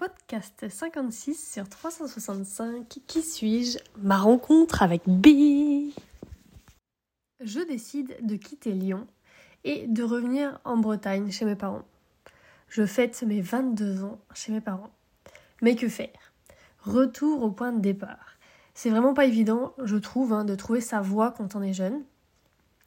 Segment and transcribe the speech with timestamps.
[0.00, 2.88] podcast 56 sur 365.
[3.06, 3.76] Qui suis-je?
[3.98, 5.92] Ma rencontre avec B.
[7.44, 9.06] Je décide de quitter Lyon
[9.64, 11.84] et de revenir en Bretagne chez mes parents.
[12.70, 14.88] Je fête mes 22 ans chez mes parents.
[15.60, 16.32] Mais que faire?
[16.80, 18.38] Retour au point de départ.
[18.72, 22.04] C'est vraiment pas évident, je trouve, hein, de trouver sa voie quand on est jeune.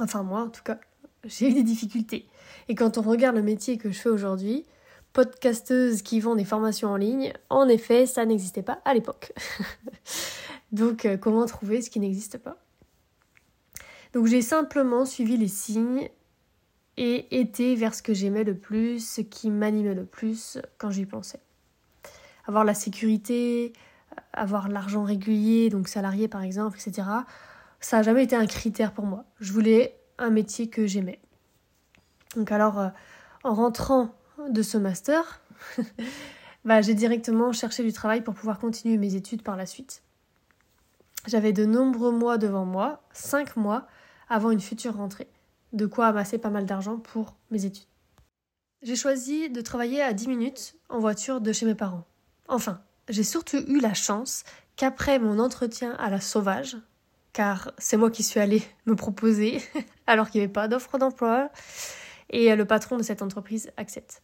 [0.00, 0.80] Enfin, moi, en tout cas,
[1.22, 2.26] j'ai eu des difficultés.
[2.66, 4.64] Et quand on regarde le métier que je fais aujourd'hui,
[5.16, 9.32] podcasteuse qui vend des formations en ligne, en effet, ça n'existait pas à l'époque.
[10.72, 12.58] Donc, euh, comment trouver ce qui n'existe pas?
[14.12, 16.10] Donc, j'ai simplement suivi les signes
[16.98, 21.06] et été vers ce que j'aimais le plus, ce qui m'animait le plus quand j'y
[21.06, 21.40] pensais.
[22.44, 23.72] Avoir la sécurité,
[24.34, 27.08] avoir l'argent régulier, donc salarié par exemple, etc.
[27.80, 29.24] Ça n'a jamais été un critère pour moi.
[29.40, 31.20] Je voulais un métier que j'aimais.
[32.36, 32.88] Donc alors, euh,
[33.44, 34.14] en rentrant
[34.48, 35.40] de ce master,
[36.64, 40.02] bah, j'ai directement cherché du travail pour pouvoir continuer mes études par la suite.
[41.26, 43.86] J'avais de nombreux mois devant moi, cinq mois
[44.28, 45.28] avant une future rentrée,
[45.72, 47.86] de quoi amasser pas mal d'argent pour mes études.
[48.82, 52.04] J'ai choisi de travailler à 10 minutes en voiture de chez mes parents.
[52.46, 54.44] Enfin, j'ai surtout eu la chance
[54.76, 56.76] qu'après mon entretien à la sauvage,
[57.32, 59.62] car c'est moi qui suis allée me proposer
[60.06, 61.50] alors qu'il n'y avait pas d'offre d'emploi,
[62.30, 64.22] et le patron de cette entreprise accepte.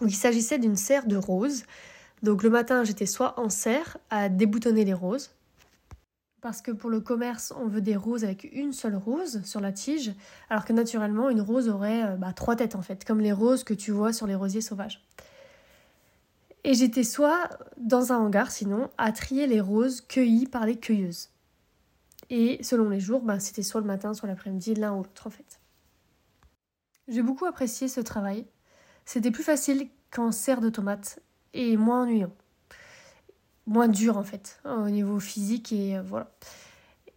[0.00, 1.64] Il s'agissait d'une serre de roses.
[2.22, 5.30] Donc le matin, j'étais soit en serre à déboutonner les roses,
[6.44, 9.72] parce que pour le commerce, on veut des roses avec une seule rose sur la
[9.72, 10.12] tige,
[10.50, 13.64] alors que naturellement, une rose aurait euh, bah, trois têtes en fait, comme les roses
[13.64, 15.02] que tu vois sur les rosiers sauvages.
[16.62, 17.48] Et j'étais soit
[17.78, 21.30] dans un hangar, sinon, à trier les roses cueillies par les cueilleuses.
[22.28, 25.30] Et selon les jours, bah, c'était soit le matin, soit l'après-midi, l'un ou l'autre en
[25.30, 25.60] fait.
[27.08, 28.46] J'ai beaucoup apprécié ce travail
[29.04, 31.20] c'était plus facile qu'en serre de tomate
[31.52, 32.32] et moins ennuyant.
[33.66, 36.30] Moins dur en fait, au niveau physique et euh, voilà.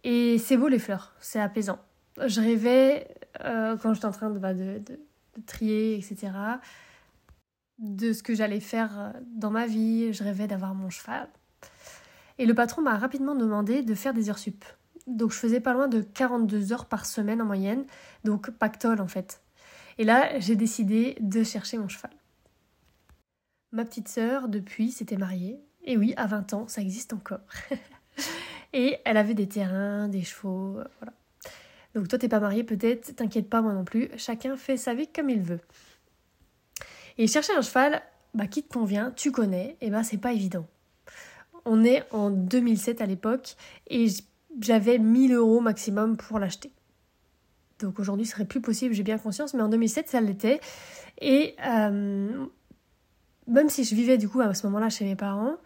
[0.04, 1.78] Et c'est beau les fleurs, c'est apaisant.
[2.26, 3.08] Je rêvais,
[3.44, 4.98] euh, quand j'étais en train bah, de, de,
[5.46, 6.32] trier, etc.,
[7.78, 10.12] de ce que j'allais faire euh, dans ma vie.
[10.12, 11.28] Je rêvais d'avoir mon cheval.
[12.38, 14.64] Et le patron m'a rapidement demandé de faire des heures sup.
[15.06, 17.84] Donc je faisais pas loin de 42 heures par semaine en moyenne,
[18.24, 19.40] donc pactole en fait.
[19.98, 22.12] Et là, j'ai décidé de chercher mon cheval.
[23.72, 25.60] Ma petite sœur, depuis, s'était mariée.
[25.84, 27.40] Et oui, à 20 ans, ça existe encore.
[28.72, 31.12] et elle avait des terrains, des chevaux, euh, voilà.
[31.94, 34.08] Donc toi, t'es pas mariée peut-être, t'inquiète pas, moi non plus.
[34.16, 35.60] Chacun fait sa vie comme il veut.
[37.16, 38.02] Et chercher un cheval,
[38.34, 40.66] bah, qui te convient, tu connais, et bah c'est pas évident.
[41.64, 43.56] On est en 2007 à l'époque
[43.88, 44.06] et
[44.60, 46.72] j'avais 1000 euros maximum pour l'acheter.
[47.80, 50.60] Donc aujourd'hui, ce serait plus possible, j'ai bien conscience, mais en 2007, ça l'était.
[51.20, 52.46] Et euh,
[53.46, 55.56] même si je vivais du coup à ce moment-là chez mes parents,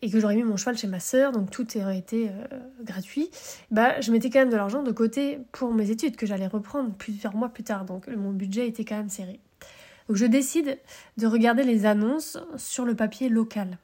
[0.00, 3.30] et que j'aurais mis mon cheval chez ma sœur, donc tout aurait été euh, gratuit,
[3.70, 6.92] bah, je mettais quand même de l'argent de côté pour mes études que j'allais reprendre
[6.94, 9.40] plusieurs mois plus tard, donc mon budget était quand même serré.
[10.08, 10.78] Donc je décide
[11.16, 13.78] de regarder les annonces sur le papier local.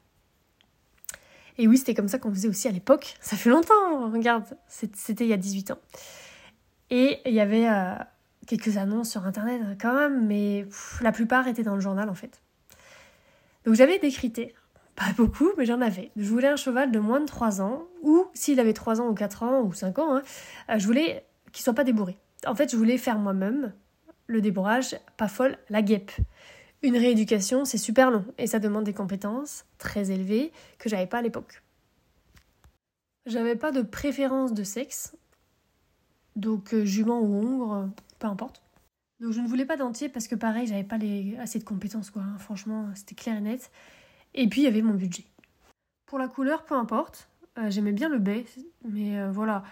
[1.59, 3.15] Et oui, c'était comme ça qu'on faisait aussi à l'époque.
[3.21, 5.79] Ça fait longtemps, regarde, c'était il y a 18 ans.
[6.91, 7.95] Et il y avait euh,
[8.47, 10.67] quelques annonces sur internet quand même, mais
[11.01, 12.43] la plupart étaient dans le journal en fait.
[13.65, 14.53] Donc j'avais critères.
[14.97, 16.13] Pas beaucoup, mais j'en avais.
[16.17, 19.15] Je voulais un cheval de moins de 3 ans, ou s'il avait 3 ans ou
[19.15, 20.23] 4 ans ou 5 ans, hein,
[20.71, 22.17] euh, je voulais qu'il soit pas débourré.
[22.47, 23.73] En fait, je voulais faire moi-même
[24.27, 26.13] le débourrage, pas folle, la guêpe.
[26.83, 31.19] Une rééducation, c'est super long et ça demande des compétences très élevées que j'avais pas
[31.19, 31.63] à l'époque.
[33.27, 35.17] J'avais pas de préférence de sexe,
[36.37, 37.87] donc euh, jument ou hongre, euh,
[38.19, 38.63] peu importe.
[39.21, 41.37] Donc je ne voulais pas d'entier parce que pareil, j'avais pas les...
[41.39, 42.23] assez de compétences quoi.
[42.23, 42.39] Hein.
[42.39, 43.71] Franchement, c'était clair et net.
[44.35, 45.25] Et puis il y avait mon budget.
[46.07, 47.29] Pour la couleur, peu importe.
[47.59, 48.45] Euh, j'aimais bien le baie,
[48.89, 49.63] mais voilà,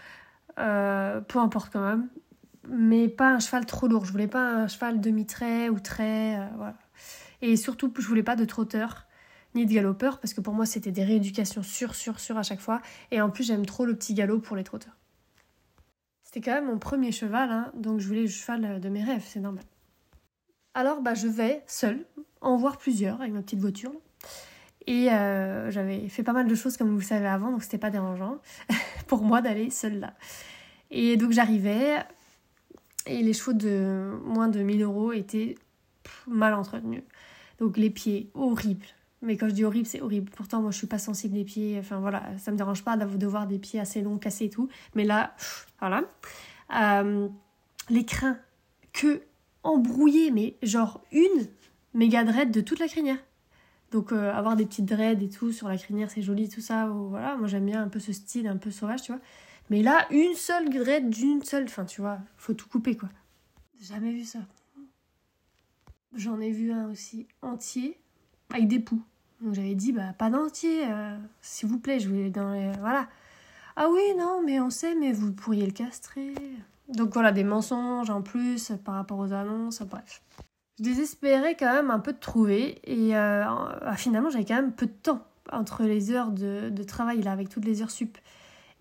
[0.57, 2.09] peu importe quand même.
[2.69, 4.05] Mais pas un cheval trop lourd.
[4.05, 6.39] Je voulais pas un cheval demi-trait ou trait.
[7.41, 9.07] Et surtout, je voulais pas de trotteur
[9.55, 12.61] ni de galopeur parce que pour moi c'était des rééducations sur sur sur à chaque
[12.61, 12.81] fois.
[13.11, 14.97] Et en plus, j'aime trop le petit galop pour les trotteurs.
[16.33, 19.23] C'était quand même mon premier cheval, hein, donc je voulais le cheval de mes rêves,
[19.27, 19.65] c'est normal.
[20.73, 22.07] Alors bah, je vais seule
[22.41, 23.93] en voir plusieurs avec ma petite voiture.
[24.87, 27.77] Et euh, j'avais fait pas mal de choses comme vous le savez avant, donc c'était
[27.77, 28.39] pas dérangeant
[29.09, 30.15] pour moi d'aller seule là.
[30.91, 31.99] Et donc j'arrivais,
[33.05, 35.57] et les chevaux de moins de 1000 euros étaient
[36.27, 37.03] mal entretenus.
[37.59, 38.87] Donc les pieds horribles,
[39.23, 40.31] mais quand je dis horrible, c'est horrible.
[40.31, 41.77] Pourtant, moi, je suis pas sensible des pieds.
[41.79, 44.69] Enfin, voilà, ça me dérange pas de voir des pieds assez longs, cassés et tout.
[44.95, 45.35] Mais là,
[45.79, 46.05] voilà.
[46.75, 47.29] Euh,
[47.89, 48.39] les crins,
[48.93, 49.23] que
[49.63, 51.47] embrouillés, mais genre une
[51.95, 53.19] méga de toute la crinière.
[53.91, 56.87] Donc euh, avoir des petites dreads et tout sur la crinière, c'est joli, tout ça.
[56.87, 59.21] voilà, moi j'aime bien un peu ce style un peu sauvage, tu vois.
[59.71, 63.11] Mais là, une seule dread d'une seule, enfin tu vois, faut tout couper quoi.
[63.81, 64.41] Jamais vu ça.
[66.15, 67.99] J'en ai vu un aussi entier
[68.51, 69.03] avec des poux.
[69.51, 73.09] J'avais dit bah pas d'entier, euh, s'il vous plaît, je voulais dans les voilà.
[73.75, 76.35] Ah oui non mais on sait mais vous pourriez le castrer.
[76.89, 80.23] Donc voilà des mensonges en plus par rapport aux annonces, bref.
[80.79, 83.45] Je désespérais quand même un peu de trouver et euh,
[83.97, 87.65] finalement j'avais quand même peu de temps entre les heures de, travail là avec toutes
[87.65, 88.19] les heures sup.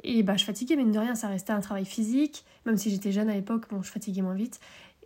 [0.03, 3.11] Et bah je fatiguais mais de rien, ça restait un travail physique, même si j'étais
[3.11, 4.59] jeune à l'époque, bon je fatiguais moins vite.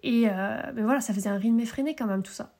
[0.04, 2.54] Et euh, mais voilà, ça faisait un rythme effréné quand même tout ça.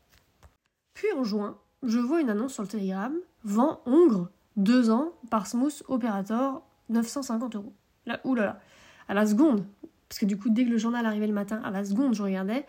[0.94, 5.48] Puis en juin, je vois une annonce sur le Telegram vend Hongre, 2 ans, par
[5.48, 7.74] Smooth Operator, 950 euros.
[8.06, 8.60] Là, oulala.
[9.08, 9.66] À la seconde,
[10.10, 12.24] parce que du coup, dès que le journal arrivait le matin, à la seconde, je
[12.24, 12.66] regardais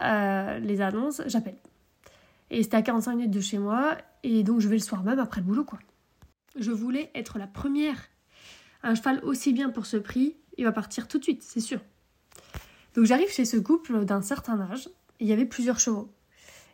[0.00, 1.56] euh, les annonces, j'appelle.
[2.50, 5.18] Et c'était à 45 minutes de chez moi, et donc je vais le soir même
[5.18, 5.78] après le boulot, quoi.
[6.56, 7.96] Je voulais être la première.
[8.82, 11.80] Un cheval aussi bien pour ce prix, il va partir tout de suite, c'est sûr.
[12.94, 14.90] Donc j'arrive chez ce couple d'un certain âge,
[15.20, 16.12] il y avait plusieurs chevaux.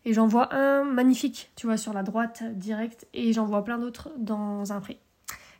[0.05, 3.79] Et j'en vois un magnifique, tu vois, sur la droite direct, et j'en vois plein
[3.79, 4.99] d'autres dans un pré.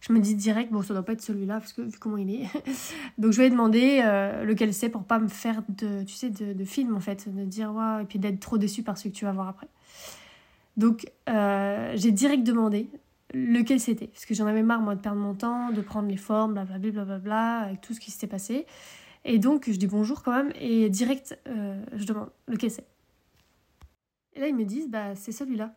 [0.01, 2.31] Je me dis direct, bon, ça doit pas être celui-là, parce que vu comment il
[2.31, 2.47] est.
[3.19, 6.65] Donc je vais demander euh, lequel c'est pour pas me faire de, tu sais, de,
[6.65, 9.25] film, en fait, de dire, waouh, et puis d'être trop déçu par ce que tu
[9.25, 9.69] vas voir après.
[10.77, 12.89] Donc euh, j'ai direct demandé
[13.35, 16.17] lequel c'était, parce que j'en avais marre, moi, de perdre mon temps, de prendre les
[16.17, 18.65] formes, blablabla, blablabla, avec tout ce qui s'était passé.
[19.25, 22.87] Et donc je dis bonjour quand même, et direct, euh, je demande lequel c'est.
[24.39, 25.75] Et là, ils me disent, bah, c'est celui-là.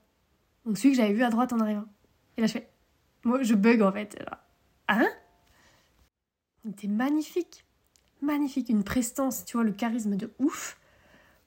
[0.65, 1.85] Donc celui que j'avais vu à droite en arrivant.
[2.37, 2.69] Et là, je fais,
[3.23, 4.23] moi, je bug en fait.
[4.87, 5.07] Hein?
[6.63, 7.65] Il était magnifique.
[8.21, 8.69] Magnifique.
[8.69, 10.79] Une prestance, tu vois, le charisme de ouf.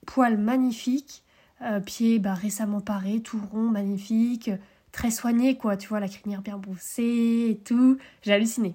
[0.06, 1.22] Poil magnifique.
[1.62, 4.50] Euh, pied bah, récemment paré, tout rond, magnifique.
[4.90, 5.76] Très soigné, quoi.
[5.76, 7.96] Tu vois, la crinière bien brossée et tout.
[8.22, 8.74] J'ai halluciné.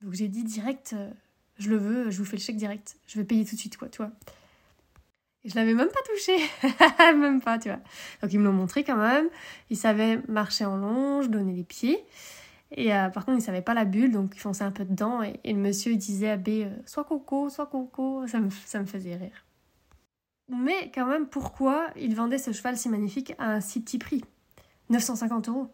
[0.00, 1.10] Donc j'ai dit direct, euh,
[1.58, 2.96] je le veux, je vous fais le chèque direct.
[3.06, 4.12] Je vais payer tout de suite, quoi, tu vois
[5.44, 6.36] je l'avais même pas touché,
[7.18, 7.80] même pas, tu vois.
[8.22, 9.28] Donc ils me l'ont montré quand même.
[9.70, 12.04] Ils savaient marcher en longe, donner les pieds.
[12.76, 15.22] Et euh, par contre, ils savaient pas la bulle, donc ils fonçaient un peu dedans.
[15.22, 18.26] Et, le monsieur disait à B, euh, soit coco, soit coco.
[18.26, 19.44] Ça me, ça me faisait rire.
[20.48, 24.24] Mais quand même, pourquoi il vendait ce cheval si magnifique à un si petit prix?
[24.90, 25.68] 950 euros.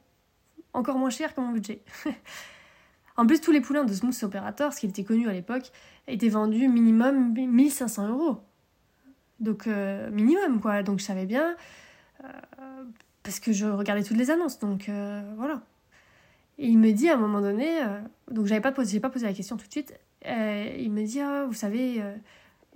[0.72, 1.82] Encore moins cher que mon budget.
[3.17, 5.72] en plus, tous les poulains de Smooth Operator, ce qui était connu à l'époque,
[6.06, 8.40] étaient vendus minimum 1500 euros.
[9.41, 10.83] Donc, euh, minimum, quoi.
[10.83, 11.57] Donc, je savais bien.
[12.23, 12.85] Euh,
[13.23, 14.59] parce que je regardais toutes les annonces.
[14.59, 15.63] Donc, euh, voilà.
[16.59, 17.81] Et il me dit à un moment donné.
[18.31, 19.95] donc, j'avais pas posé, pas posé la question tout de suite.
[20.25, 22.03] il me dit ah, Vous savez,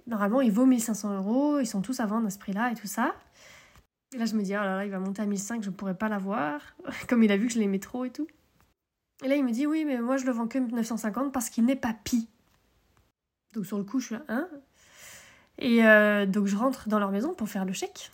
[0.07, 1.61] normalement, il vaut 1500 euros.
[1.61, 3.15] Ils sont tous à vendre à ce prix-là et tout ça.
[4.15, 5.75] Et là, je me dis, oh là là, il va monter à 1500, je ne
[5.75, 6.61] pourrais pas l'avoir.
[7.09, 8.29] Comme il a vu que je l'aimais trop et tout.
[9.25, 11.65] Et là, il me dit, oui, mais moi, je le vends que 950 parce qu'il
[11.65, 12.29] n'est pas pi.
[13.53, 14.49] Donc, sur le coup, je suis hein?
[15.59, 18.11] Et euh, donc je rentre dans leur maison pour faire le chèque.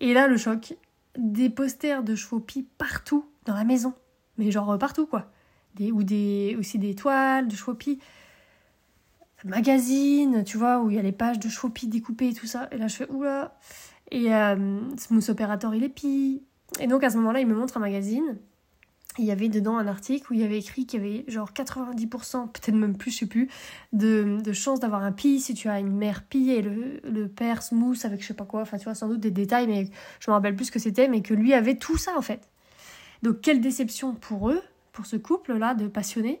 [0.00, 0.74] Et là, le choc,
[1.18, 3.94] des posters de pis partout dans la maison.
[4.38, 5.30] Mais genre partout, quoi.
[5.74, 8.00] Des, ou des, aussi des toiles de pis.
[9.44, 12.68] Magazine, tu vois, où il y a les pages de pis découpées et tout ça.
[12.72, 13.56] Et là, je fais oula.
[14.10, 16.42] Et euh, Smooth Operator, il est pis.
[16.78, 18.38] Et donc à ce moment-là, il me montre un magazine
[19.18, 21.50] il y avait dedans un article où il y avait écrit qu'il y avait genre
[21.52, 23.48] 90%, peut-être même plus, je sais plus,
[23.92, 27.62] de, chances d'avoir un pie si tu as une mère pie et le, le père
[27.62, 30.30] smooth avec je sais pas quoi, enfin tu vois, sans doute des détails, mais je
[30.30, 32.48] me rappelle plus ce que c'était, mais que lui avait tout ça en fait.
[33.22, 36.40] Donc quelle déception pour eux, pour ce couple-là de passionnés,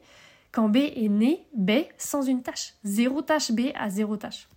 [0.52, 2.74] quand B est né, B sans une tâche.
[2.84, 4.48] Zéro tâche B à zéro tâche.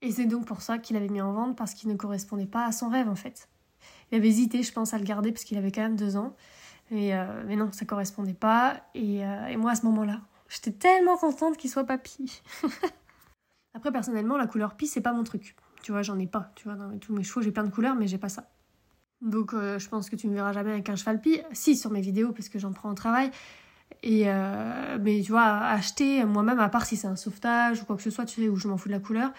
[0.00, 2.66] Et c'est donc pour ça qu'il avait mis en vente, parce qu'il ne correspondait pas
[2.66, 3.48] à son rêve en fait.
[4.10, 6.36] Il avait hésité, je pense, à le garder parce qu'il avait quand même deux ans.
[6.92, 8.82] Euh, mais non, ça correspondait pas.
[8.96, 12.42] Euh, et, moi, à ce moment-là, j'étais tellement contente qu'il soit papy.
[13.74, 15.56] Après, personnellement, la couleur pie, c'est pas mon truc.
[15.82, 16.52] Tu vois, j'en ai pas.
[16.54, 18.48] Tu vois, dans tous mes chevaux, j'ai plein de couleurs, mais j'ai pas ça.
[19.20, 21.40] Donc, euh, je pense que tu me verras jamais avec un cheval pie.
[21.52, 23.30] Si, sur mes vidéos, parce que j'en prends au travail.
[24.02, 24.24] Et
[25.00, 28.10] mais tu vois, acheter moi-même, à part si c'est un sauvetage ou quoi que ce
[28.10, 29.32] soit, tu sais, où je m'en fous de la couleur,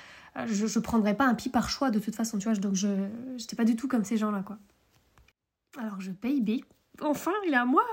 [0.48, 2.58] je, je prendrais pas un pie par choix de toute façon, tu vois.
[2.58, 2.88] Donc, je
[3.38, 4.58] j'étais pas du tout comme ces gens-là, quoi.
[5.78, 6.62] Alors, je paye B
[7.02, 7.86] enfin, il est à moi.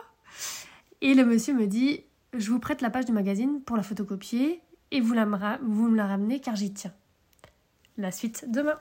[1.01, 4.63] Et le monsieur me dit, je vous prête la page du magazine pour la photocopier
[4.91, 5.25] et vous, la,
[5.63, 6.93] vous me la ramenez car j'y tiens.
[7.97, 8.79] La suite demain.